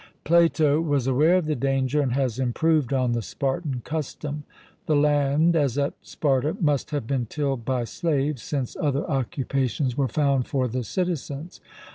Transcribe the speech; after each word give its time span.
Plato 0.23 0.81
was 0.81 1.05
aware 1.05 1.35
of 1.37 1.45
the 1.45 1.53
danger, 1.55 2.01
and 2.01 2.13
has 2.13 2.39
improved 2.39 2.91
on 2.91 3.11
the 3.11 3.21
Spartan 3.21 3.83
custom. 3.85 4.45
The 4.87 4.95
land, 4.95 5.55
as 5.55 5.77
at 5.77 5.93
Sparta, 6.01 6.57
must 6.59 6.89
have 6.89 7.05
been 7.05 7.27
tilled 7.27 7.65
by 7.65 7.83
slaves, 7.83 8.41
since 8.41 8.75
other 8.81 9.07
occupations 9.07 9.95
were 9.95 10.07
found 10.07 10.47
for 10.47 10.67
the 10.67 10.83
citizens. 10.83 11.61